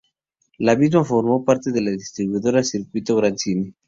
La 0.57 0.75
misma 0.75 1.03
formó 1.03 1.45
parte 1.45 1.71
de 1.71 1.79
la 1.79 1.91
distribuidora 1.91 2.63
Circuito 2.63 3.15
Gran 3.17 3.37
Cine. 3.37 3.75